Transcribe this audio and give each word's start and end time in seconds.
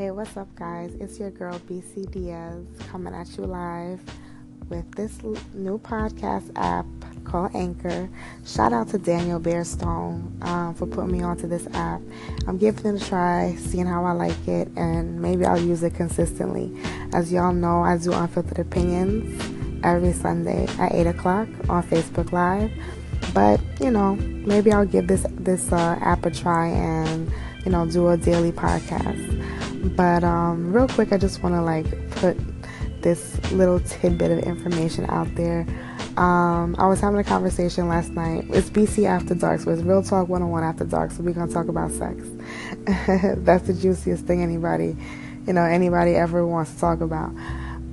Hey, 0.00 0.10
what's 0.12 0.34
up, 0.38 0.48
guys? 0.54 0.94
It's 0.98 1.18
your 1.18 1.30
girl 1.30 1.60
BC 1.68 2.10
Diaz 2.10 2.64
coming 2.88 3.12
at 3.12 3.36
you 3.36 3.44
live 3.44 4.00
with 4.70 4.90
this 4.92 5.22
new 5.52 5.78
podcast 5.78 6.50
app 6.56 6.86
called 7.24 7.54
Anchor. 7.54 8.08
Shout 8.46 8.72
out 8.72 8.88
to 8.88 8.98
Daniel 8.98 9.38
Bearstone 9.38 10.42
um, 10.42 10.74
for 10.74 10.86
putting 10.86 11.12
me 11.12 11.22
onto 11.22 11.46
this 11.46 11.66
app. 11.74 12.00
I'm 12.46 12.56
giving 12.56 12.94
it 12.96 13.02
a 13.02 13.04
try, 13.06 13.54
seeing 13.58 13.84
how 13.84 14.06
I 14.06 14.12
like 14.12 14.48
it, 14.48 14.68
and 14.74 15.20
maybe 15.20 15.44
I'll 15.44 15.60
use 15.60 15.82
it 15.82 15.92
consistently. 15.96 16.74
As 17.12 17.30
y'all 17.30 17.52
know, 17.52 17.82
I 17.82 17.98
do 17.98 18.14
Unfiltered 18.14 18.58
Opinions 18.58 19.84
every 19.84 20.14
Sunday 20.14 20.66
at 20.78 20.94
8 20.94 21.08
o'clock 21.08 21.48
on 21.68 21.82
Facebook 21.82 22.32
Live. 22.32 22.72
But 23.34 23.60
you 23.80 23.90
know, 23.90 24.14
maybe 24.16 24.72
I'll 24.72 24.86
give 24.86 25.08
this 25.08 25.26
this 25.32 25.70
uh, 25.70 25.98
app 26.00 26.24
a 26.24 26.30
try 26.30 26.68
and 26.68 27.30
you 27.66 27.70
know 27.70 27.84
do 27.84 28.08
a 28.08 28.16
daily 28.16 28.50
podcast. 28.50 29.69
But 29.82 30.24
um, 30.24 30.72
real 30.72 30.88
quick, 30.88 31.12
I 31.12 31.18
just 31.18 31.42
want 31.42 31.54
to 31.54 31.62
like 31.62 32.10
put 32.10 32.36
this 33.02 33.38
little 33.52 33.80
tidbit 33.80 34.30
of 34.30 34.38
information 34.40 35.06
out 35.08 35.34
there. 35.34 35.66
Um, 36.16 36.76
I 36.78 36.86
was 36.86 37.00
having 37.00 37.18
a 37.18 37.24
conversation 37.24 37.88
last 37.88 38.10
night. 38.10 38.44
It's 38.50 38.68
BC 38.68 39.06
After 39.06 39.34
Dark, 39.34 39.60
so 39.60 39.70
it's 39.70 39.82
Real 39.82 40.02
Talk 40.02 40.28
101 40.28 40.62
After 40.62 40.84
Dark. 40.84 41.12
So 41.12 41.22
we're 41.22 41.32
gonna 41.32 41.52
talk 41.52 41.68
about 41.68 41.90
sex. 41.92 42.22
That's 43.38 43.66
the 43.66 43.74
juiciest 43.74 44.26
thing 44.26 44.42
anybody, 44.42 44.96
you 45.46 45.52
know, 45.52 45.62
anybody 45.62 46.14
ever 46.14 46.46
wants 46.46 46.74
to 46.74 46.80
talk 46.80 47.00
about. 47.00 47.32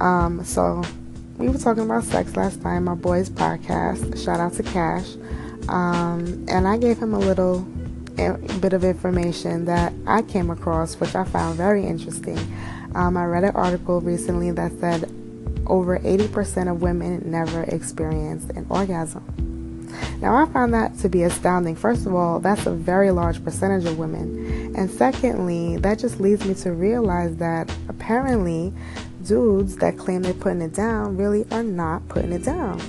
Um, 0.02 0.44
so 0.44 0.84
we 1.38 1.48
were 1.48 1.58
talking 1.58 1.84
about 1.84 2.04
sex 2.04 2.36
last 2.36 2.62
time, 2.62 2.86
my 2.86 2.96
boy's 2.96 3.30
podcast. 3.30 4.24
Shout 4.24 4.40
out 4.40 4.54
to 4.54 4.64
Cash. 4.64 5.16
Um, 5.70 6.46
and 6.50 6.68
I 6.68 6.78
gave 6.78 6.98
him 6.98 7.14
a 7.14 7.20
little 7.20 7.60
bit 8.60 8.74
of 8.74 8.84
information 8.84 9.66
that 9.66 9.94
I 10.06 10.24
came 10.24 10.50
across, 10.50 10.96
which 10.96 11.16
I 11.16 11.24
found 11.24 11.58
very 11.58 11.86
interesting. 11.86 12.38
Um, 12.96 13.16
I 13.16 13.26
read 13.26 13.44
an 13.44 13.56
article 13.56 14.02
recently 14.02 14.52
that 14.52 14.72
said 14.80 15.12
over 15.68 16.00
80% 16.00 16.72
of 16.72 16.82
women 16.82 17.22
never 17.30 17.64
experienced 17.64 18.50
an 18.52 18.66
orgasm. 18.70 19.24
Now, 20.22 20.36
I 20.36 20.52
found 20.52 20.74
that 20.74 20.98
to 21.00 21.10
be 21.10 21.24
astounding. 21.24 21.76
First 21.76 22.06
of 22.06 22.16
all, 22.16 22.40
that's 22.40 22.66
a 22.66 22.72
very 22.72 23.12
large 23.12 23.44
percentage 23.44 23.86
of 23.86 24.00
women. 24.00 24.76
And 24.76 24.90
secondly, 24.90 25.78
that 25.78 26.00
just 26.00 26.20
leads 26.20 26.46
me 26.46 26.56
to 26.56 26.72
realize 26.72 27.36
that 27.38 27.72
apparently 27.88 28.74
dudes 29.24 29.76
that 29.78 29.98
claim 29.98 30.24
they're 30.24 30.34
putting 30.34 30.62
it 30.62 30.74
down 30.74 31.18
really 31.18 31.46
are 31.52 31.64
not 31.64 32.08
putting 32.08 32.32
it 32.32 32.44
down. 32.44 32.80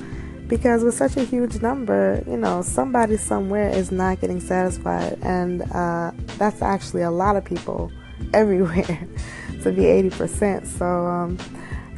Because 0.49 0.83
with 0.83 0.95
such 0.95 1.17
a 1.17 1.25
huge 1.25 1.61
number, 1.61 2.23
you 2.27 2.39
know, 2.39 2.63
somebody 2.63 3.19
somewhere 3.19 3.69
is 3.69 3.93
not 3.93 4.21
getting 4.21 4.41
satisfied. 4.41 5.19
And 5.23 5.63
uh, 5.73 6.13
that's 6.39 6.63
actually 6.63 7.03
a 7.03 7.11
lot 7.11 7.37
of 7.37 7.45
people 7.45 7.93
everywhere 8.35 9.07
to 9.63 9.73
be 9.73 9.83
80%. 9.83 10.67
So, 10.67 10.87
um, 10.87 11.39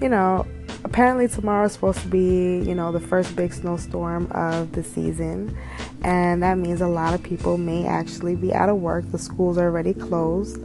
you 0.00 0.08
know, 0.08 0.46
apparently 0.84 1.28
tomorrow 1.28 1.66
is 1.66 1.72
supposed 1.72 2.00
to 2.00 2.08
be, 2.08 2.58
you 2.58 2.74
know, 2.74 2.90
the 2.90 3.00
first 3.00 3.36
big 3.36 3.52
snowstorm 3.52 4.30
of 4.32 4.72
the 4.72 4.82
season. 4.82 5.56
And 6.02 6.42
that 6.42 6.58
means 6.58 6.80
a 6.80 6.88
lot 6.88 7.14
of 7.14 7.22
people 7.22 7.56
may 7.56 7.86
actually 7.86 8.34
be 8.34 8.52
out 8.52 8.68
of 8.68 8.78
work. 8.78 9.10
The 9.12 9.18
schools 9.18 9.58
are 9.58 9.66
already 9.66 9.94
closed, 9.94 10.58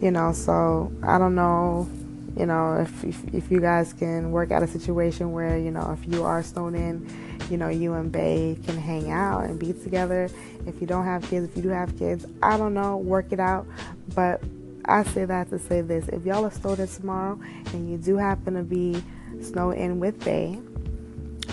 you 0.00 0.10
know, 0.10 0.32
so 0.32 0.92
I 1.02 1.18
don't 1.18 1.34
know 1.34 1.88
you 2.36 2.46
know, 2.46 2.80
if, 2.80 3.04
if, 3.04 3.34
if 3.34 3.50
you 3.50 3.60
guys 3.60 3.92
can 3.92 4.32
work 4.32 4.50
out 4.50 4.62
a 4.62 4.66
situation 4.66 5.32
where 5.32 5.56
you 5.56 5.70
know 5.70 5.96
if 5.98 6.12
you 6.12 6.24
are 6.24 6.42
snowed 6.42 6.74
in, 6.74 7.08
you 7.48 7.56
know 7.56 7.68
you 7.68 7.94
and 7.94 8.10
Bay 8.10 8.58
can 8.66 8.76
hang 8.76 9.10
out 9.10 9.44
and 9.44 9.58
be 9.58 9.72
together. 9.72 10.28
If 10.66 10.80
you 10.80 10.86
don't 10.86 11.04
have 11.04 11.22
kids, 11.28 11.48
if 11.48 11.56
you 11.56 11.62
do 11.62 11.68
have 11.68 11.96
kids, 11.98 12.26
I 12.42 12.56
don't 12.56 12.74
know, 12.74 12.96
work 12.96 13.26
it 13.30 13.40
out. 13.40 13.66
But 14.14 14.42
I 14.84 15.04
say 15.04 15.24
that 15.24 15.50
to 15.50 15.58
say 15.58 15.80
this: 15.80 16.08
if 16.08 16.24
y'all 16.24 16.44
are 16.44 16.50
snowed 16.50 16.80
in 16.80 16.88
tomorrow 16.88 17.38
and 17.72 17.90
you 17.90 17.98
do 17.98 18.16
happen 18.16 18.54
to 18.54 18.62
be 18.62 19.02
snowed 19.40 19.76
in 19.76 20.00
with 20.00 20.24
Bay, 20.24 20.58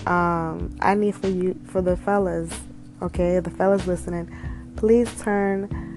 um, 0.08 0.76
I 0.82 0.96
need 0.96 1.16
for 1.16 1.28
you 1.28 1.59
for 1.68 1.81
the 1.81 1.96
fellas, 1.96 2.52
okay, 3.03 3.40
the 3.40 3.52
fellas 3.52 3.86
listening, 3.86 4.36
please 4.78 5.14
turn 5.22 5.91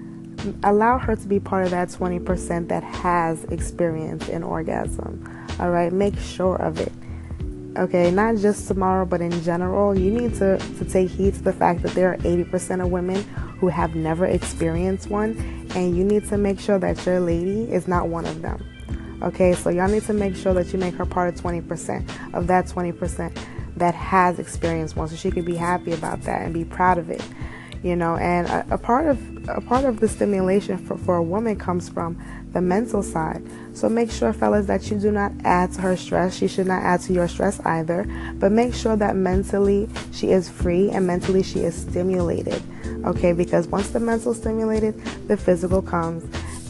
allow 0.63 0.97
her 0.97 1.15
to 1.15 1.27
be 1.27 1.39
part 1.39 1.65
of 1.65 1.71
that 1.71 1.89
20% 1.89 2.67
that 2.67 2.83
has 2.83 3.43
experienced 3.45 4.29
an 4.29 4.43
orgasm. 4.43 5.47
All 5.59 5.69
right, 5.69 5.91
make 5.91 6.17
sure 6.19 6.55
of 6.57 6.79
it. 6.79 6.91
Okay, 7.77 8.09
not 8.09 8.37
just 8.37 8.67
tomorrow, 8.67 9.05
but 9.05 9.21
in 9.21 9.31
general, 9.43 9.97
you 9.97 10.09
need 10.09 10.35
to, 10.35 10.57
to 10.57 10.85
take 10.85 11.09
heed 11.09 11.33
to 11.35 11.41
the 11.41 11.51
fact 11.51 11.81
that 11.81 11.91
there 11.91 12.13
are 12.13 12.17
80% 12.17 12.83
of 12.83 12.89
women 12.89 13.21
who 13.59 13.67
have 13.67 13.95
never 13.95 14.25
experienced 14.25 15.09
one, 15.09 15.37
and 15.75 15.97
you 15.97 16.03
need 16.03 16.25
to 16.29 16.37
make 16.37 16.59
sure 16.59 16.79
that 16.79 17.05
your 17.05 17.19
lady 17.19 17.69
is 17.71 17.87
not 17.87 18.07
one 18.07 18.25
of 18.25 18.41
them. 18.41 18.65
Okay, 19.21 19.53
so 19.53 19.69
y'all 19.69 19.89
need 19.89 20.03
to 20.03 20.13
make 20.13 20.35
sure 20.35 20.53
that 20.53 20.71
you 20.71 20.79
make 20.79 20.95
her 20.95 21.05
part 21.05 21.33
of 21.33 21.41
20% 21.41 22.33
of 22.33 22.47
that 22.47 22.67
20% 22.67 23.37
that 23.75 23.93
has 23.93 24.39
experienced 24.39 24.95
one, 24.95 25.09
so 25.09 25.15
she 25.15 25.29
can 25.29 25.43
be 25.43 25.55
happy 25.55 25.91
about 25.91 26.21
that 26.21 26.43
and 26.43 26.53
be 26.53 26.63
proud 26.63 26.97
of 26.97 27.09
it 27.09 27.21
you 27.85 27.95
know 27.95 28.17
and 28.17 28.47
a, 28.47 28.73
a, 28.73 28.77
part 28.79 29.05
of 29.07 29.47
a 29.47 29.61
part 29.61 29.85
of 29.85 29.99
the 29.99 30.07
stimulation 30.07 30.77
for, 30.77 30.97
for 30.97 31.17
a 31.17 31.23
woman 31.23 31.55
comes 31.55 31.87
from 31.87 32.19
the 32.53 32.61
mental 32.61 33.03
side. 33.03 33.43
So 33.73 33.87
make 33.87 34.09
sure 34.09 34.33
fellas 34.33 34.65
that 34.65 34.89
you 34.89 34.97
do 34.97 35.11
not 35.11 35.31
add 35.43 35.73
to 35.73 35.81
her 35.81 35.95
stress. 35.95 36.35
She 36.35 36.47
should 36.47 36.67
not 36.67 36.81
add 36.81 37.01
to 37.01 37.13
your 37.13 37.27
stress 37.27 37.59
either. 37.65 38.05
But 38.35 38.53
make 38.53 38.73
sure 38.73 38.95
that 38.95 39.15
mentally 39.15 39.87
she 40.11 40.31
is 40.31 40.49
free 40.49 40.89
and 40.89 41.05
mentally 41.05 41.43
she 41.43 41.59
is 41.59 41.75
stimulated 41.75 42.63
okay? 43.05 43.33
Because 43.33 43.67
once 43.67 43.89
the 43.89 43.99
mental 43.99 44.33
stimulated 44.33 44.99
the 45.27 45.37
physical 45.37 45.81
comes 45.81 46.23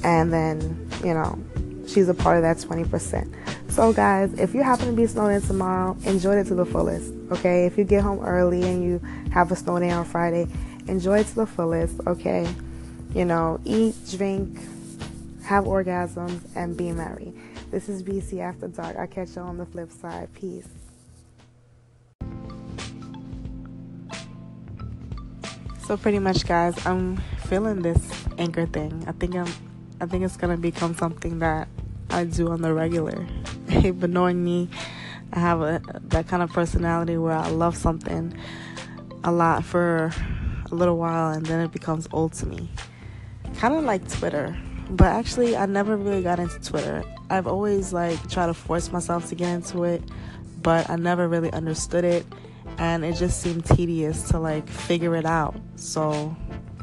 and 0.04 0.31
then 0.34 0.90
you 1.04 1.14
know 1.14 1.40
she's 1.88 2.09
a 2.09 2.14
part 2.14 2.38
of 2.38 2.44
that 2.44 2.58
20% 2.58 3.31
so 3.70 3.94
guys 3.94 4.34
if 4.40 4.54
you 4.56 4.64
happen 4.64 4.88
to 4.88 4.92
be 4.92 5.06
snowed 5.06 5.34
in 5.34 5.42
tomorrow 5.42 5.96
enjoy 6.06 6.36
it 6.36 6.46
to 6.48 6.56
the 6.56 6.66
fullest 6.66 7.14
okay? 7.31 7.66
If 7.66 7.78
you 7.78 7.84
get 7.84 8.04
home 8.04 8.20
early 8.24 8.64
and 8.64 8.84
you 8.84 9.02
have 9.31 9.52
a 9.52 9.56
snow 9.56 9.80
day 9.80 9.92
on 9.92 10.06
friday 10.06 10.48
enjoy 10.88 11.23
to 11.23 11.35
the 11.35 11.46
fullest, 11.46 12.00
okay? 12.07 12.47
You 13.13 13.25
know, 13.25 13.59
eat, 13.63 13.96
drink, 14.12 14.59
have 15.44 15.66
orgasms, 15.66 16.41
and 16.56 16.75
be 16.75 16.91
merry. 16.91 17.34
This 17.72 17.90
is 17.90 18.03
BC 18.03 18.40
After 18.40 18.68
Dark. 18.68 18.95
I'll 18.97 19.07
catch 19.07 19.35
you 19.35 19.41
on 19.41 19.57
the 19.57 19.66
flip 19.66 19.91
side. 19.91 20.34
Peace. 20.34 20.68
So 25.85 25.97
pretty 25.97 26.18
much 26.18 26.47
guys, 26.47 26.74
I'm 26.85 27.18
feeling 27.47 27.84
this 27.84 28.00
anchor 28.40 28.66
thing. 28.66 29.03
I 29.07 29.12
think 29.12 29.35
I'm 29.35 29.47
I 30.01 30.07
think 30.07 30.24
it's 30.24 30.35
gonna 30.35 30.57
become 30.57 30.95
something 30.95 31.40
that 31.40 31.68
I 32.09 32.24
do 32.24 32.50
on 32.50 32.62
the 32.62 32.74
regular. 32.74 33.28
but 33.94 34.09
knowing 34.09 34.44
me, 34.44 34.68
I 35.31 35.40
have 35.40 35.62
a 35.62 35.81
that 36.09 36.28
kind 36.28 36.41
of 36.41 36.51
personality 36.51 37.18
where 37.18 37.35
I 37.35 37.50
love 37.50 37.78
something 37.78 38.35
a 39.24 39.31
lot 39.31 39.63
for 39.63 40.12
a 40.72 40.76
little 40.76 40.98
while 40.98 41.31
and 41.31 41.46
then 41.46 41.59
it 41.62 41.72
becomes 41.72 42.08
old 42.12 42.34
to 42.34 42.46
me. 42.46 42.70
Kind 43.58 43.76
of 43.76 43.84
like 43.84 44.08
Twitter, 44.09 44.58
but 44.90 45.08
actually 45.08 45.56
I 45.56 45.66
never 45.66 45.96
really 45.96 46.22
got 46.22 46.40
into 46.40 46.59
Twitter. 46.59 47.03
I've 47.30 47.48
always 47.48 47.94
like 47.94 48.30
tried 48.30 48.48
to 48.48 48.53
force 48.53 48.92
myself 48.92 49.30
to 49.30 49.36
get 49.36 49.50
into 49.50 49.84
it, 49.84 50.04
but 50.62 50.90
I 50.90 50.96
never 50.96 51.28
really 51.28 51.52
understood 51.52 52.04
it 52.04 52.25
and 52.78 53.06
it 53.06 53.14
just 53.14 53.42
seemed 53.42 53.66
tedious 53.66 54.30
to 54.30 54.40
like 54.40 54.68
figure 54.68 55.16
it 55.16 55.25
out. 55.25 55.56
So 55.75 56.36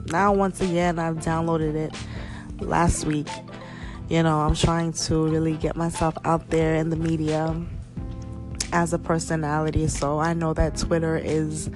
now 0.07 0.33
once 0.33 0.61
again 0.61 0.99
I've 0.99 1.17
downloaded 1.17 1.75
it 1.75 1.95
last 2.61 3.05
week. 3.05 3.29
You 4.09 4.23
know, 4.23 4.41
I'm 4.41 4.55
trying 4.55 4.93
to 4.93 5.27
really 5.27 5.57
get 5.57 5.77
myself 5.77 6.17
out 6.25 6.51
there 6.51 6.75
in 6.75 6.91
the 6.91 6.97
media 6.97 7.59
as 8.73 8.93
a 8.93 8.99
personality. 8.99 9.87
So 9.89 10.19
I 10.19 10.33
know 10.35 10.55
that 10.55 10.77
Twitter 10.77 11.17
is 11.17 11.71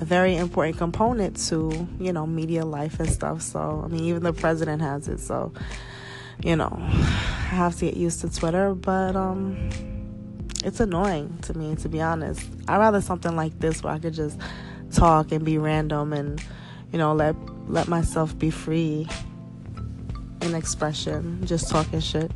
a 0.00 0.04
very 0.04 0.36
important 0.36 0.76
component 0.78 1.36
to 1.48 1.88
you 1.98 2.12
know 2.12 2.26
media 2.26 2.64
life 2.64 3.00
and 3.00 3.10
stuff. 3.10 3.42
So 3.42 3.82
i 3.84 3.88
mean 3.88 4.04
even 4.04 4.22
the 4.22 4.32
president 4.32 4.82
has 4.82 5.08
it. 5.08 5.20
So 5.20 5.52
you 6.42 6.56
know 6.56 6.76
i 6.80 7.54
have 7.54 7.76
to 7.76 7.86
get 7.86 7.96
used 7.96 8.20
to 8.20 8.30
twitter. 8.30 8.74
But 8.74 9.16
um 9.16 9.70
it's 10.64 10.80
annoying 10.80 11.38
to 11.42 11.54
me 11.56 11.76
to 11.76 11.88
be 11.88 12.00
honest. 12.00 12.48
I'd 12.66 12.78
rather 12.78 13.00
something 13.00 13.34
like 13.34 13.58
this 13.58 13.82
where 13.82 13.94
i 13.94 13.98
could 13.98 14.14
just 14.14 14.38
talk 14.92 15.32
and 15.32 15.44
be 15.44 15.58
random 15.58 16.12
and 16.12 16.42
you 16.92 16.98
know 16.98 17.12
let 17.12 17.34
let 17.68 17.88
myself 17.88 18.38
be 18.38 18.50
free 18.50 19.06
in 20.40 20.54
expression 20.54 21.44
just 21.44 21.68
talking 21.68 22.00
shit 22.00 22.30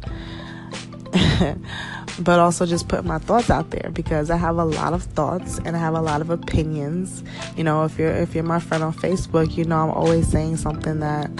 but 2.18 2.38
also 2.38 2.66
just 2.66 2.88
put 2.88 3.04
my 3.04 3.18
thoughts 3.18 3.50
out 3.50 3.70
there 3.70 3.90
because 3.92 4.30
I 4.30 4.36
have 4.36 4.56
a 4.56 4.64
lot 4.64 4.92
of 4.92 5.02
thoughts 5.02 5.58
and 5.58 5.76
I 5.76 5.78
have 5.78 5.94
a 5.94 6.00
lot 6.00 6.20
of 6.20 6.30
opinions. 6.30 7.22
You 7.56 7.64
know, 7.64 7.84
if 7.84 7.98
you're 7.98 8.12
if 8.12 8.34
you're 8.34 8.44
my 8.44 8.60
friend 8.60 8.82
on 8.82 8.92
Facebook, 8.94 9.56
you 9.56 9.64
know 9.64 9.78
I'm 9.78 9.90
always 9.90 10.28
saying 10.28 10.56
something 10.58 11.00
that 11.00 11.30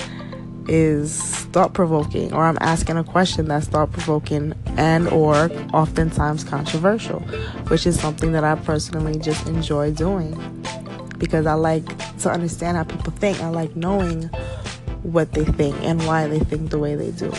is 0.68 1.20
thought 1.46 1.74
provoking 1.74 2.32
or 2.32 2.44
I'm 2.44 2.58
asking 2.60 2.96
a 2.96 3.04
question 3.04 3.48
that's 3.48 3.66
thought 3.66 3.90
provoking 3.92 4.54
and 4.76 5.08
or 5.08 5.50
oftentimes 5.72 6.44
controversial, 6.44 7.20
which 7.68 7.86
is 7.86 7.98
something 7.98 8.32
that 8.32 8.44
I 8.44 8.54
personally 8.54 9.18
just 9.18 9.46
enjoy 9.48 9.92
doing 9.92 10.34
because 11.18 11.46
I 11.46 11.54
like 11.54 11.84
to 12.18 12.30
understand 12.30 12.76
how 12.76 12.84
people 12.84 13.12
think. 13.12 13.40
I 13.40 13.48
like 13.48 13.76
knowing 13.76 14.24
what 15.02 15.32
they 15.32 15.44
think 15.44 15.76
and 15.82 16.04
why 16.06 16.26
they 16.28 16.38
think 16.40 16.70
the 16.70 16.78
way 16.78 16.94
they 16.94 17.10
do. 17.10 17.32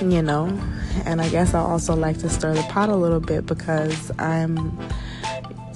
you 0.00 0.22
know, 0.22 0.46
and 1.04 1.20
I 1.20 1.28
guess 1.28 1.54
I 1.54 1.60
also 1.60 1.94
like 1.94 2.18
to 2.18 2.28
stir 2.28 2.54
the 2.54 2.62
pot 2.62 2.88
a 2.88 2.96
little 2.96 3.20
bit 3.20 3.46
because 3.46 4.10
I'm 4.18 4.78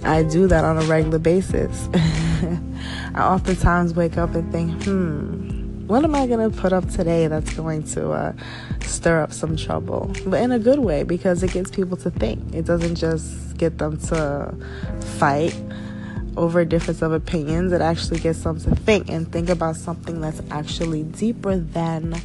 I 0.02 0.22
do 0.22 0.46
that 0.46 0.64
on 0.64 0.78
a 0.78 0.82
regular 0.82 1.18
basis. 1.18 1.88
I 1.94 3.22
oftentimes 3.22 3.94
wake 3.94 4.16
up 4.16 4.34
and 4.34 4.50
think, 4.50 4.82
hmm, 4.84 5.86
what 5.86 6.04
am 6.04 6.14
I 6.14 6.26
going 6.26 6.50
to 6.50 6.56
put 6.56 6.72
up 6.72 6.88
today 6.88 7.26
that's 7.26 7.52
going 7.54 7.82
to 7.88 8.12
uh, 8.12 8.32
stir 8.80 9.20
up 9.20 9.32
some 9.32 9.56
trouble? 9.56 10.10
But 10.24 10.40
in 10.40 10.52
a 10.52 10.58
good 10.58 10.78
way 10.78 11.02
because 11.02 11.42
it 11.42 11.52
gets 11.52 11.70
people 11.70 11.96
to 11.98 12.10
think. 12.10 12.54
It 12.54 12.64
doesn't 12.64 12.94
just 12.94 13.56
get 13.58 13.76
them 13.78 13.98
to 14.08 14.54
fight 15.18 15.54
over 16.36 16.60
a 16.60 16.64
difference 16.64 17.02
of 17.02 17.12
opinions. 17.12 17.72
It 17.72 17.82
actually 17.82 18.20
gets 18.20 18.42
them 18.42 18.58
to 18.60 18.74
think 18.74 19.10
and 19.10 19.30
think 19.30 19.50
about 19.50 19.76
something 19.76 20.20
that's 20.20 20.40
actually 20.50 21.02
deeper 21.02 21.56
than 21.56 22.20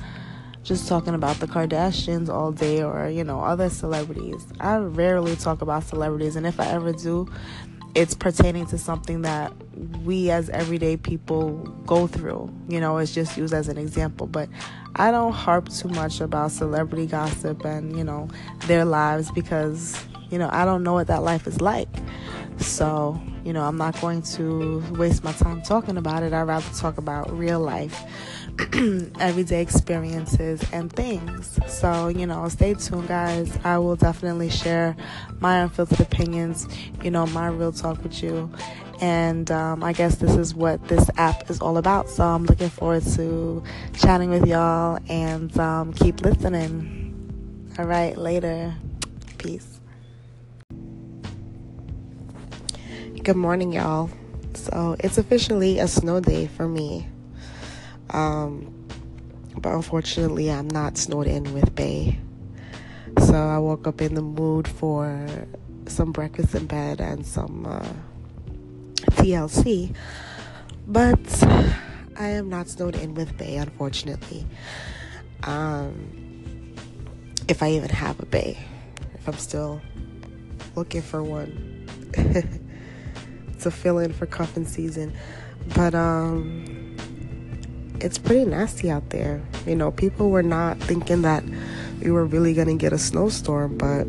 just 0.65 0.87
talking 0.87 1.13
about 1.13 1.39
the 1.39 1.47
Kardashians 1.47 2.27
all 2.27 2.51
day 2.51 2.81
or, 2.81 3.07
you 3.07 3.23
know, 3.23 3.39
other 3.39 3.69
celebrities. 3.69 4.45
I 4.59 4.77
rarely 4.77 5.35
talk 5.35 5.61
about 5.61 5.83
celebrities, 5.83 6.35
and 6.35 6.45
if 6.45 6.59
I 6.59 6.65
ever 6.65 6.91
do, 6.91 7.31
it's 7.93 8.15
pertaining 8.15 8.65
to 8.67 8.77
something 8.77 9.21
that 9.21 9.53
we 10.03 10.31
as 10.31 10.49
everyday 10.49 10.97
people 10.97 11.53
go 11.85 12.07
through. 12.07 12.51
You 12.67 12.81
know, 12.81 12.97
it's 12.97 13.13
just 13.13 13.37
used 13.37 13.53
as 13.53 13.69
an 13.69 13.77
example. 13.77 14.27
But 14.27 14.49
I 14.95 15.11
don't 15.11 15.31
harp 15.31 15.69
too 15.69 15.87
much 15.89 16.19
about 16.19 16.51
celebrity 16.51 17.05
gossip 17.05 17.63
and, 17.63 17.95
you 17.95 18.03
know, 18.03 18.27
their 18.65 18.83
lives 18.83 19.31
because, 19.31 20.03
you 20.29 20.37
know, 20.37 20.49
I 20.51 20.65
don't 20.65 20.83
know 20.83 20.93
what 20.93 21.07
that 21.07 21.23
life 21.23 21.47
is 21.47 21.61
like. 21.61 21.87
So, 22.57 23.21
you 23.45 23.53
know, 23.53 23.63
I'm 23.63 23.77
not 23.77 24.01
going 24.01 24.23
to 24.23 24.83
waste 24.97 25.23
my 25.23 25.31
time 25.31 25.61
talking 25.61 25.97
about 25.97 26.23
it. 26.23 26.33
I'd 26.33 26.41
rather 26.41 26.73
talk 26.73 26.97
about 26.97 27.31
real 27.31 27.59
life 27.59 28.03
everyday 29.19 29.61
experiences 29.61 30.63
and 30.73 30.91
things. 30.91 31.59
So, 31.67 32.07
you 32.07 32.25
know, 32.25 32.49
stay 32.49 32.73
tuned, 32.73 33.07
guys. 33.07 33.55
I 33.63 33.77
will 33.77 33.95
definitely 33.95 34.49
share 34.49 34.95
my 35.39 35.59
unfiltered 35.59 35.99
opinions, 35.99 36.67
you 37.03 37.11
know, 37.11 37.27
my 37.27 37.47
real 37.47 37.71
talk 37.71 38.01
with 38.01 38.23
you. 38.23 38.51
And 38.99 39.51
um, 39.51 39.83
I 39.83 39.93
guess 39.93 40.15
this 40.15 40.35
is 40.35 40.55
what 40.55 40.87
this 40.87 41.07
app 41.17 41.47
is 41.51 41.61
all 41.61 41.77
about. 41.77 42.09
So 42.09 42.23
I'm 42.23 42.45
looking 42.45 42.69
forward 42.69 43.03
to 43.13 43.63
chatting 43.93 44.31
with 44.31 44.47
y'all 44.47 44.97
and 45.07 45.55
um, 45.59 45.93
keep 45.93 46.21
listening. 46.21 47.75
All 47.77 47.85
right, 47.85 48.17
later. 48.17 48.73
Peace. 49.37 49.81
Good 53.25 53.37
morning, 53.37 53.73
y'all. 53.73 54.11
So 54.53 54.95
it's 54.99 55.17
officially 55.17 55.79
a 55.79 55.87
snow 55.87 56.19
day 56.19 56.45
for 56.45 56.67
me. 56.67 57.07
Um, 58.11 58.71
but 59.57 59.73
unfortunately, 59.73 60.51
I'm 60.51 60.67
not 60.67 60.95
snowed 60.95 61.25
in 61.25 61.51
with 61.51 61.73
Bay. 61.73 62.19
So 63.17 63.33
I 63.33 63.57
woke 63.57 63.87
up 63.87 63.99
in 63.99 64.13
the 64.13 64.21
mood 64.21 64.67
for 64.67 65.27
some 65.87 66.11
breakfast 66.11 66.53
in 66.53 66.67
bed 66.67 67.01
and 67.01 67.25
some 67.25 67.65
uh, 67.65 67.93
TLC. 69.13 69.95
But 70.85 71.43
I 72.17 72.27
am 72.27 72.47
not 72.47 72.69
snowed 72.69 72.95
in 72.95 73.15
with 73.15 73.35
Bay, 73.39 73.55
unfortunately. 73.55 74.45
Um, 75.41 76.75
if 77.47 77.63
I 77.63 77.71
even 77.71 77.89
have 77.89 78.19
a 78.19 78.27
Bay, 78.27 78.59
if 79.15 79.27
I'm 79.27 79.39
still 79.39 79.81
looking 80.75 81.01
for 81.01 81.23
one 81.23 81.87
to 83.65 83.71
fill 83.71 83.99
in 83.99 84.13
for 84.13 84.25
cuffing 84.25 84.65
season. 84.65 85.13
But 85.75 85.93
um 85.93 86.95
it's 87.99 88.17
pretty 88.17 88.45
nasty 88.45 88.91
out 88.91 89.09
there. 89.09 89.41
You 89.65 89.75
know, 89.75 89.91
people 89.91 90.29
were 90.29 90.43
not 90.43 90.77
thinking 90.79 91.21
that 91.23 91.43
we 92.01 92.11
were 92.11 92.25
really 92.25 92.53
going 92.53 92.67
to 92.67 92.75
get 92.75 92.93
a 92.93 92.97
snowstorm, 92.97 93.77
but 93.77 94.01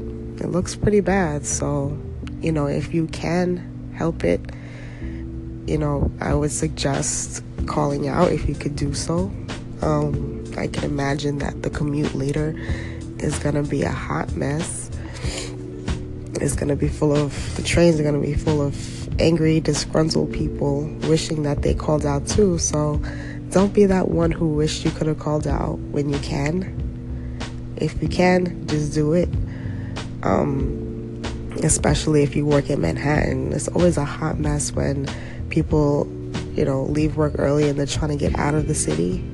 it 0.45 0.51
looks 0.51 0.77
pretty 0.77 1.01
bad. 1.01 1.47
So, 1.47 1.97
you 2.41 2.53
know, 2.53 2.67
if 2.67 2.93
you 2.93 3.07
can 3.07 3.95
help 3.97 4.25
it, 4.25 4.41
you 5.67 5.79
know, 5.79 6.11
I 6.21 6.35
would 6.35 6.51
suggest 6.51 7.43
calling 7.67 8.09
out 8.09 8.33
if 8.33 8.49
you 8.49 8.55
could 8.55 8.77
do 8.77 8.93
so. 8.93 9.33
Um, 9.83 10.45
I 10.59 10.67
can 10.67 10.85
imagine 10.85 11.39
that 11.39 11.63
the 11.63 11.71
commute 11.71 12.15
later 12.15 12.55
is 13.19 13.39
to 13.55 13.63
be 13.63 13.83
a 13.83 13.91
hot 13.91 14.35
mess. 14.37 14.91
It's 16.35 16.55
to 16.69 16.77
be 16.77 16.89
full 16.89 17.17
of, 17.17 17.57
the 17.57 17.63
trains 17.63 17.99
are 17.99 18.03
to 18.15 18.21
be 18.21 18.35
full 18.35 18.61
of 18.61 18.75
angry, 19.19 19.61
disgruntled 19.61 20.33
people 20.33 20.85
wishing 21.09 21.43
that 21.43 21.63
they 21.63 21.75
called 21.75 22.07
out 22.07 22.27
too. 22.27 22.59
So, 22.59 23.01
don't 23.51 23.73
be 23.73 23.87
that 23.87 24.09
one 24.09 24.31
who 24.31 24.49
wished 24.49 24.85
you 24.85 24.91
could 24.91 25.07
have 25.07 25.19
called 25.19 25.47
out 25.47 25.79
when 25.79 26.09
you 26.09 26.19
can. 26.19 26.73
If 27.77 28.01
you 28.03 28.09
can, 28.09 28.67
just 28.67 28.95
do 28.95 29.13
it. 29.13 29.29
Um, 30.23 30.77
especially 31.63 32.23
if 32.23 32.37
you 32.37 32.45
work 32.45 32.71
in 32.71 32.81
Manhattan. 32.81 33.53
It's 33.53 33.69
always 33.69 33.97
a 33.97 34.05
hot 34.05 34.39
mess 34.39 34.73
when 34.73 35.09
people, 35.49 36.07
you 36.55 36.65
know, 36.65 36.85
leave 36.85 37.17
work 37.17 37.35
early 37.39 37.69
and 37.69 37.79
they're 37.79 37.87
trying 37.87 38.11
to 38.11 38.17
get 38.17 38.39
out 38.39 38.55
of 38.55 38.69
the 38.69 38.75
city 38.75 39.25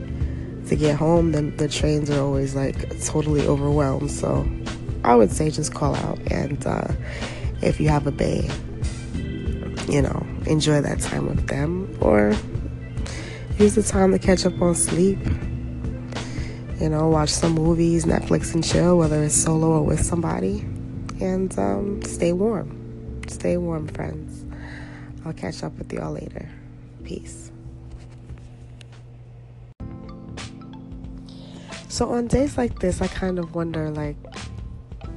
to 0.69 0.77
get 0.77 0.97
home. 0.97 1.33
Then 1.33 1.57
the 1.57 1.69
trains 1.69 2.11
are 2.11 2.21
always 2.21 2.55
like 2.55 3.01
totally 3.05 3.47
overwhelmed. 3.47 4.11
So 4.11 4.49
I 5.05 5.15
would 5.15 5.33
say 5.33 5.51
just 5.51 5.75
call 5.75 5.95
out. 5.97 6.19
And 6.31 6.65
uh, 6.67 6.89
if 7.61 7.81
you 7.81 7.89
have 7.89 8.07
a 8.07 8.13
bay, 8.13 8.51
you 9.89 10.03
know, 10.03 10.27
enjoy 10.47 10.81
that 10.81 11.01
time 11.01 11.29
with 11.29 11.47
them. 11.49 11.97
Or 12.01 12.35
use 13.59 13.75
the 13.75 13.83
time 13.83 14.13
to 14.13 14.19
catch 14.19 14.47
up 14.47 14.61
on 14.61 14.75
sleep. 14.75 15.19
You 16.81 16.89
know, 16.89 17.09
watch 17.09 17.31
some 17.31 17.53
movies, 17.53 18.05
Netflix 18.05 18.55
and 18.55 18.65
chill, 18.65 18.99
whether 18.99 19.23
it's 19.23 19.35
solo 19.35 19.73
or 19.73 19.83
with 19.83 20.03
somebody. 20.03 20.61
And 21.21 21.57
um, 21.59 22.03
stay 22.03 22.33
warm. 22.33 23.23
Stay 23.29 23.57
warm, 23.57 23.87
friends. 23.89 24.45
I'll 25.25 25.33
catch 25.33 25.63
up 25.63 25.77
with 25.79 25.93
y'all 25.93 26.13
later. 26.13 26.49
Peace. 27.05 27.53
So 31.89 32.09
on 32.11 32.27
days 32.27 32.57
like 32.57 32.81
this, 32.81 33.01
I 33.01 33.07
kind 33.07 33.39
of 33.39 33.55
wonder 33.55 33.91
like, 33.91 34.17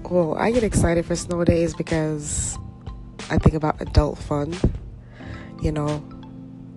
well, 0.09 0.35
I 0.35 0.51
get 0.51 0.63
excited 0.63 1.05
for 1.05 1.15
snow 1.15 1.43
days 1.43 1.73
because 1.73 2.59
I 3.29 3.37
think 3.37 3.55
about 3.55 3.81
adult 3.81 4.17
fun. 4.17 4.55
You 5.61 5.71
know, 5.71 6.03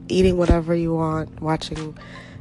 eating 0.09 0.37
whatever 0.37 0.75
you 0.75 0.95
want, 0.95 1.41
watching 1.41 1.97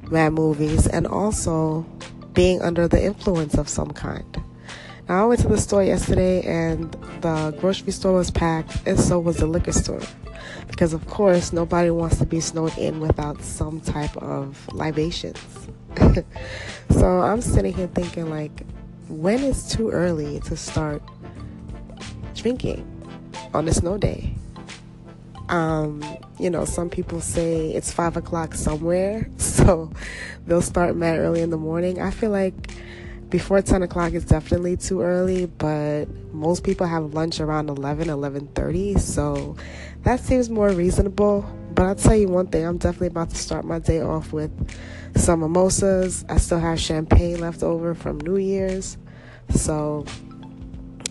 mad 0.09 0.33
movies, 0.33 0.87
and 0.87 1.05
also 1.05 1.85
being 2.33 2.61
under 2.61 2.87
the 2.87 3.03
influence 3.03 3.55
of 3.55 3.67
some 3.67 3.91
kind. 3.91 4.41
Now, 5.09 5.23
I 5.23 5.25
went 5.25 5.41
to 5.41 5.47
the 5.47 5.57
store 5.57 5.83
yesterday 5.83 6.43
and 6.43 6.91
the 7.21 7.55
grocery 7.59 7.91
store 7.91 8.13
was 8.13 8.29
packed, 8.29 8.85
and 8.85 8.99
so 8.99 9.19
was 9.19 9.37
the 9.37 9.45
liquor 9.45 9.71
store. 9.71 10.01
Because, 10.67 10.93
of 10.93 11.07
course, 11.07 11.53
nobody 11.53 11.89
wants 11.89 12.17
to 12.19 12.25
be 12.25 12.39
snowed 12.39 12.77
in 12.77 12.99
without 12.99 13.41
some 13.41 13.79
type 13.79 14.15
of 14.17 14.67
libations. 14.73 15.39
so 16.91 17.21
I'm 17.21 17.41
sitting 17.41 17.73
here 17.73 17.87
thinking, 17.87 18.29
like, 18.29 18.63
when 19.07 19.43
is 19.43 19.69
too 19.69 19.89
early 19.89 20.41
to 20.41 20.57
start 20.57 21.01
drinking 22.35 22.85
on 23.57 23.67
a 23.67 23.73
snow 23.73 23.97
day? 23.97 24.33
Um, 25.49 26.03
you 26.39 26.49
know, 26.49 26.63
some 26.63 26.89
people 26.89 27.21
say 27.21 27.71
it's 27.71 27.91
five 27.91 28.15
o'clock 28.15 28.53
somewhere, 28.53 29.29
so 29.37 29.91
they'll 30.45 30.61
start 30.61 30.95
mad 30.95 31.17
early 31.17 31.41
in 31.41 31.49
the 31.49 31.57
morning. 31.57 31.99
I 31.99 32.11
feel 32.11 32.29
like 32.29 32.53
before 33.29 33.61
10 33.61 33.81
o'clock 33.83 34.13
is 34.13 34.25
definitely 34.25 34.77
too 34.77 35.01
early, 35.01 35.47
but 35.47 36.05
most 36.33 36.63
people 36.63 36.85
have 36.85 37.13
lunch 37.13 37.39
around 37.39 37.69
11, 37.69 38.07
11.30, 38.07 38.99
so 38.99 39.55
that 40.03 40.19
seems 40.19 40.49
more 40.49 40.69
reasonable. 40.69 41.43
But 41.73 41.87
I'll 41.87 41.95
tell 41.95 42.15
you 42.15 42.27
one 42.27 42.47
thing, 42.47 42.63
I'm 42.63 42.77
definitely 42.77 43.07
about 43.07 43.31
to 43.31 43.35
start 43.35 43.65
my 43.65 43.79
day 43.79 44.01
off 44.01 44.33
with 44.33 44.51
some 45.15 45.39
mimosas. 45.39 46.25
I 46.29 46.37
still 46.37 46.59
have 46.59 46.79
champagne 46.79 47.39
left 47.39 47.63
over 47.63 47.95
from 47.95 48.19
New 48.19 48.37
Year's, 48.37 48.97
so 49.49 50.05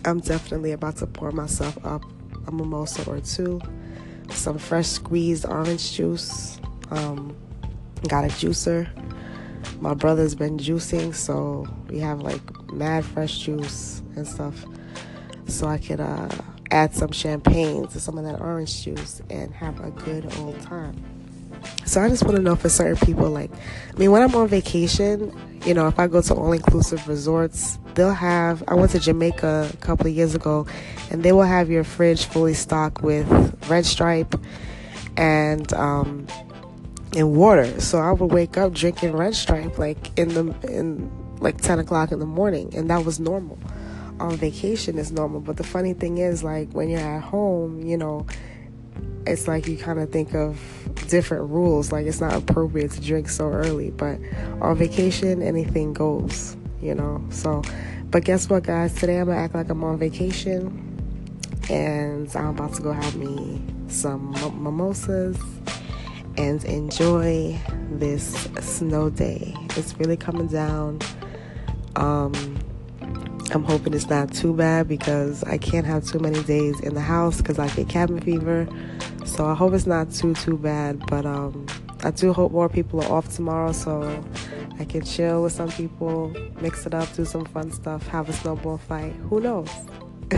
I'm 0.05 0.21
definitely 0.21 0.71
about 0.71 0.97
to 0.97 1.07
pour 1.07 1.31
myself 1.31 1.77
up 1.85 2.03
a 2.47 2.51
mimosa 2.51 3.09
or 3.09 3.19
two 3.19 3.61
some 4.31 4.57
fresh 4.57 4.87
squeezed 4.87 5.45
orange 5.45 5.93
juice. 5.93 6.59
Um, 6.91 7.35
got 8.07 8.23
a 8.23 8.27
juicer. 8.27 8.87
My 9.81 9.93
brother's 9.93 10.35
been 10.35 10.57
juicing, 10.57 11.13
so 11.13 11.67
we 11.89 11.99
have 11.99 12.21
like 12.21 12.41
mad 12.71 13.05
fresh 13.05 13.39
juice 13.39 14.01
and 14.15 14.27
stuff. 14.27 14.65
So 15.47 15.67
I 15.67 15.77
could 15.77 15.99
uh, 15.99 16.29
add 16.71 16.93
some 16.93 17.11
champagne 17.11 17.87
to 17.87 17.99
some 17.99 18.17
of 18.17 18.25
that 18.25 18.41
orange 18.41 18.83
juice 18.83 19.21
and 19.29 19.53
have 19.53 19.79
a 19.79 19.91
good 19.91 20.31
old 20.37 20.59
time. 20.61 21.03
So 21.85 22.01
I 22.01 22.09
just 22.09 22.23
want 22.23 22.35
to 22.35 22.41
know 22.41 22.55
for 22.55 22.69
certain 22.69 22.97
people, 22.97 23.29
like, 23.29 23.51
I 23.93 23.97
mean, 23.97 24.11
when 24.11 24.21
I'm 24.21 24.35
on 24.35 24.47
vacation, 24.47 25.56
you 25.67 25.73
know, 25.73 25.87
if 25.87 25.99
I 25.99 26.07
go 26.07 26.21
to 26.21 26.33
all 26.33 26.53
inclusive 26.53 27.09
resorts, 27.09 27.77
they'll 27.93 28.13
have. 28.13 28.63
I 28.69 28.73
went 28.73 28.91
to 28.91 28.99
Jamaica 28.99 29.69
a 29.73 29.77
couple 29.77 30.07
of 30.07 30.13
years 30.13 30.33
ago, 30.33 30.65
and 31.11 31.23
they 31.23 31.33
will 31.33 31.43
have 31.43 31.69
your 31.69 31.83
fridge 31.83 32.23
fully 32.23 32.53
stocked 32.53 33.01
with 33.01 33.27
Red 33.69 33.85
Stripe 33.85 34.33
and 35.17 35.71
um, 35.73 36.25
and 37.17 37.35
water. 37.35 37.81
So 37.81 37.99
I 37.99 38.13
would 38.13 38.31
wake 38.31 38.57
up 38.57 38.71
drinking 38.71 39.11
Red 39.11 39.35
Stripe, 39.35 39.77
like 39.77 40.17
in 40.17 40.29
the 40.29 40.55
in 40.71 41.11
like 41.41 41.59
10 41.59 41.79
o'clock 41.79 42.13
in 42.13 42.19
the 42.19 42.25
morning, 42.25 42.73
and 42.73 42.89
that 42.89 43.03
was 43.03 43.19
normal. 43.19 43.59
On 44.21 44.35
vacation, 44.37 44.97
is 44.97 45.11
normal. 45.11 45.41
But 45.41 45.57
the 45.57 45.63
funny 45.63 45.93
thing 45.93 46.17
is, 46.17 46.43
like, 46.43 46.71
when 46.71 46.89
you're 46.89 46.99
at 46.99 47.21
home, 47.21 47.83
you 47.83 47.97
know, 47.97 48.25
it's 49.25 49.47
like 49.47 49.67
you 49.67 49.77
kind 49.77 49.99
of 49.99 50.11
think 50.11 50.33
of 50.33 50.59
different 51.07 51.49
rules. 51.49 51.91
Like, 51.91 52.05
it's 52.05 52.21
not 52.21 52.33
appropriate 52.33 52.91
to 52.91 53.01
drink 53.01 53.29
so 53.29 53.49
early. 53.49 53.91
But 53.91 54.19
on 54.61 54.77
vacation, 54.77 55.41
anything 55.41 55.93
goes, 55.93 56.55
you 56.81 56.95
know. 56.95 57.23
So, 57.29 57.61
but 58.09 58.23
guess 58.23 58.49
what, 58.49 58.63
guys? 58.63 58.93
Today 58.95 59.19
I'm 59.19 59.27
gonna 59.27 59.39
act 59.39 59.53
like 59.53 59.69
I'm 59.69 59.83
on 59.83 59.97
vacation 59.97 60.83
and 61.69 62.33
I'm 62.35 62.49
about 62.49 62.73
to 62.75 62.81
go 62.81 62.93
have 62.93 63.15
me 63.15 63.61
some 63.87 64.31
mimosas 64.61 65.37
and 66.37 66.63
enjoy 66.65 67.59
this 67.91 68.47
snow 68.61 69.09
day. 69.09 69.53
It's 69.75 69.97
really 69.99 70.17
coming 70.17 70.47
down. 70.47 70.99
Um, 71.95 72.56
I'm 73.51 73.63
hoping 73.63 73.93
it's 73.93 74.09
not 74.09 74.33
too 74.33 74.53
bad 74.53 74.87
because 74.87 75.43
I 75.45 75.57
can't 75.57 75.85
have 75.85 76.05
too 76.05 76.19
many 76.19 76.43
days 76.43 76.79
in 76.81 76.95
the 76.95 77.01
house 77.01 77.37
because 77.37 77.59
I 77.59 77.69
get 77.69 77.87
cabin 77.87 78.19
fever. 78.19 78.67
So 79.25 79.45
I 79.45 79.53
hope 79.53 79.73
it's 79.73 79.87
not 79.87 80.11
too 80.11 80.33
too 80.35 80.57
bad. 80.57 80.99
But 81.07 81.25
um, 81.25 81.65
I 82.03 82.11
do 82.11 82.33
hope 82.33 82.51
more 82.51 82.67
people 82.67 83.01
are 83.01 83.11
off 83.11 83.33
tomorrow 83.33 83.71
so 83.71 84.23
I 84.79 84.85
can 84.85 85.03
chill 85.03 85.43
with 85.43 85.53
some 85.53 85.69
people, 85.69 86.29
mix 86.61 86.85
it 86.85 86.93
up, 86.93 87.11
do 87.13 87.23
some 87.23 87.45
fun 87.45 87.71
stuff, 87.71 88.05
have 88.07 88.27
a 88.27 88.33
snowball 88.33 88.77
fight. 88.77 89.13
Who 89.29 89.39
knows? 89.39 89.69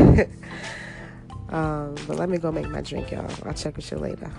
um, 1.49 1.95
but 2.07 2.17
let 2.17 2.29
me 2.29 2.37
go 2.37 2.51
make 2.51 2.69
my 2.69 2.81
drink, 2.81 3.11
y'all. 3.11 3.29
I'll 3.43 3.53
check 3.53 3.75
with 3.75 3.89
you 3.91 3.97
later. 3.97 4.31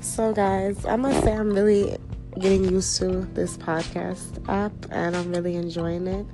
So, 0.00 0.32
guys, 0.32 0.84
I 0.86 0.96
must 0.96 1.24
say 1.24 1.32
I'm 1.32 1.50
really 1.50 1.98
getting 2.38 2.64
used 2.64 2.96
to 2.98 3.22
this 3.34 3.56
podcast 3.56 4.48
app 4.48 4.72
and 4.90 5.16
I'm 5.16 5.32
really 5.32 5.56
enjoying 5.56 6.06
it. 6.06 6.26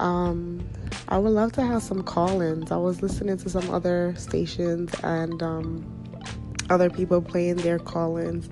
Um, 0.00 0.68
I 1.08 1.18
would 1.18 1.32
love 1.32 1.52
to 1.52 1.62
have 1.62 1.82
some 1.82 2.02
call 2.02 2.40
ins. 2.40 2.70
I 2.70 2.76
was 2.76 3.02
listening 3.02 3.38
to 3.38 3.48
some 3.48 3.70
other 3.70 4.14
stations 4.16 4.92
and 5.02 5.42
um, 5.42 5.86
other 6.68 6.90
people 6.90 7.22
playing 7.22 7.56
their 7.56 7.78
call 7.78 8.16
ins, 8.16 8.50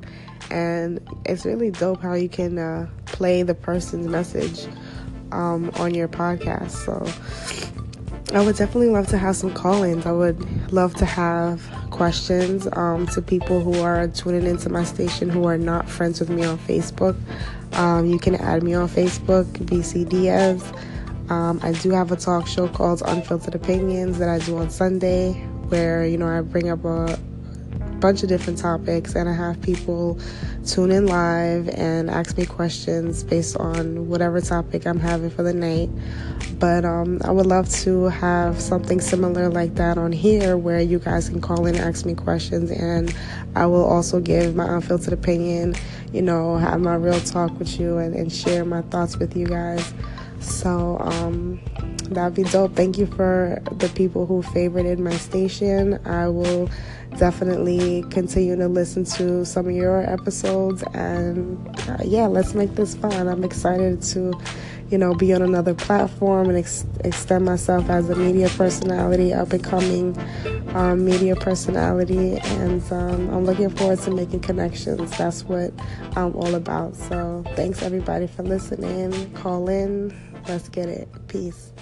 and 0.51 1.01
it's 1.27 1.45
really 1.45 1.71
dope 1.71 2.01
how 2.01 2.15
you 2.15 2.29
can 2.29 2.59
uh, 2.59 2.89
play 3.07 3.43
the 3.43 3.55
person's 3.55 4.07
message 4.07 4.67
um, 5.33 5.71
on 5.77 5.95
your 5.95 6.09
podcast. 6.09 6.71
So, 6.71 7.05
I 8.35 8.45
would 8.45 8.57
definitely 8.57 8.91
love 8.91 9.09
to 9.09 9.19
have 9.19 9.37
some 9.37 9.53
call 9.53 9.83
ins. 9.83 10.07
I 10.07 10.13
would 10.13 10.73
love 10.73 10.95
to 10.97 11.05
have 11.05 11.63
questions 11.95 12.67
um, 12.73 13.07
to 13.07 13.23
people 13.23 13.61
who 13.61 13.81
are 13.81 14.09
tuning 14.09 14.47
into 14.47 14.69
my 14.69 14.83
station 14.83 15.31
who 15.31 15.47
are 15.47 15.57
not 15.57 15.89
friends 15.89 16.19
with 16.19 16.29
me 16.29 16.45
on 16.45 16.59
Facebook. 16.59 17.17
Um, 17.75 18.07
you 18.07 18.19
can 18.19 18.35
add 18.35 18.65
me 18.65 18.75
on 18.75 18.89
Facebook, 18.89 19.45
BC 19.67 20.09
Diaz. 20.09 20.73
Um, 21.31 21.61
I 21.63 21.71
do 21.73 21.91
have 21.91 22.11
a 22.11 22.17
talk 22.17 22.49
show 22.49 22.67
called 22.67 23.01
Unfiltered 23.07 23.55
Opinions 23.55 24.19
that 24.19 24.29
I 24.29 24.41
do 24.41 24.59
on 24.59 24.71
Sunday, 24.71 25.35
where 25.69 26.05
you 26.05 26.19
know 26.19 26.27
I 26.27 26.41
bring 26.41 26.69
up 26.69 26.85
a 26.85 27.17
bunch 28.05 28.23
of 28.23 28.29
different 28.29 28.59
topics 28.59 29.15
and 29.15 29.31
I 29.31 29.33
have 29.33 29.59
people 29.63 30.19
tune 30.67 30.93
in 30.93 31.07
live 31.07 31.71
and 31.71 32.11
ask 32.11 32.37
me 32.37 32.45
questions 32.45 33.25
based 33.25 33.57
on 33.57 34.09
whatever 34.09 34.43
topic 34.43 34.87
I'm 34.87 35.01
having 35.01 35.31
for 35.31 35.43
the 35.43 35.55
night. 35.55 35.89
But 36.59 36.85
um, 36.85 37.23
I 37.25 37.31
would 37.31 37.47
love 37.47 37.67
to 37.85 38.05
have 38.11 38.61
something 38.61 39.01
similar 39.01 39.49
like 39.49 39.77
that 39.77 39.97
on 39.97 40.13
here 40.13 40.59
where 40.59 40.83
you 40.83 40.99
guys 40.99 41.31
can 41.31 41.41
call 41.41 41.65
in 41.65 41.77
and 41.77 41.83
ask 41.83 42.05
me 42.05 42.15
questions 42.15 42.71
and 42.71 43.17
I 43.57 43.65
will 43.65 43.87
also 43.87 44.21
give 44.21 44.55
my 44.55 44.67
unfiltered 44.67 45.15
opinion, 45.15 45.75
you 46.13 46.21
know, 46.21 46.59
have 46.59 46.83
my 46.83 46.97
real 46.97 47.21
talk 47.21 47.59
with 47.59 47.81
you 47.81 47.97
and, 47.97 48.15
and 48.15 48.31
share 48.31 48.67
my 48.67 48.83
thoughts 48.83 49.17
with 49.17 49.35
you 49.35 49.47
guys. 49.47 49.95
So, 50.41 50.99
um, 51.01 51.59
that'd 52.11 52.35
be 52.35 52.43
dope. 52.45 52.75
Thank 52.77 52.99
you 52.99 53.07
for 53.07 53.63
the 53.73 53.89
people 53.89 54.27
who 54.27 54.43
favorited 54.43 54.99
my 54.99 55.17
station. 55.17 55.99
I 56.07 56.29
will 56.29 56.69
definitely 57.19 58.05
continue 58.11 58.57
to 58.57 58.69
listen 58.69 59.05
to 59.05 59.45
some 59.45 59.67
of 59.69 59.75
your 59.75 60.01
episodes 60.11 60.83
and 60.95 61.69
uh, 61.89 61.99
yeah 62.05 62.27
let's 62.27 62.55
make 62.55 62.75
this 62.75 62.95
fun. 62.95 63.29
I'm 63.29 63.45
excited 63.45 64.03
to 64.03 64.33
you 64.91 64.99
know 64.99 65.15
be 65.15 65.33
on 65.33 65.43
another 65.43 65.75
platform 65.75 66.49
and 66.49 66.59
ex- 66.59 66.85
extend 67.05 67.45
myself 67.45 67.89
as 67.89 68.11
a 68.11 68.17
media 68.17 68.49
personality 68.51 69.33
up 69.33 69.53
and 69.53 69.63
coming 69.65 70.19
um, 70.75 71.05
media 71.05 71.37
personality. 71.37 72.39
And 72.39 72.83
um, 72.93 73.31
i'm 73.31 73.45
looking 73.45 73.71
forward 73.71 74.01
to 74.01 74.11
making 74.11 74.41
connections. 74.41 75.17
That's 75.17 75.45
what 75.45 75.73
i'm 76.17 76.35
all 76.35 76.55
about. 76.55 76.97
So 76.97 77.45
thanks 77.55 77.83
everybody 77.83 78.27
for 78.27 78.43
listening. 78.43 79.33
Call 79.35 79.69
in. 79.69 80.15
Let's 80.49 80.69
get 80.69 80.89
it. 80.89 81.09
Peace 81.29 81.73